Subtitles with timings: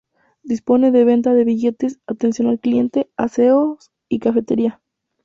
[0.41, 4.81] Dispone de venta de billetes, atención al cliente, aseos y cafetería.